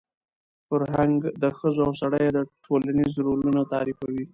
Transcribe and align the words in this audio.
فرهنګ 0.67 1.19
د 1.41 1.43
ښځو 1.57 1.81
او 1.87 1.91
سړیو 2.01 2.39
ټولنیز 2.65 3.13
رولونه 3.25 3.59
تعریفوي. 3.73 4.25